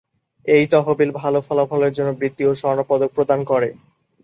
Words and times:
এই 0.45 0.63
তহবিল 0.71 1.09
ভালো 1.21 1.39
ফলাফলের 1.47 1.91
জন্য 1.93 2.09
বৃত্তি 2.19 2.43
ও 2.45 2.61
স্বর্ণপদক 2.61 3.09
প্রদান 3.15 3.39
করে। 3.43 3.69